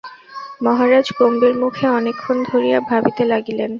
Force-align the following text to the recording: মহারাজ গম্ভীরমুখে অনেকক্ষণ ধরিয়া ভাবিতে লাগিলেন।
মহারাজ 0.61 1.07
গম্ভীরমুখে 1.17 1.85
অনেকক্ষণ 1.89 2.37
ধরিয়া 2.43 2.79
ভাবিতে 2.89 3.23
লাগিলেন। 3.25 3.69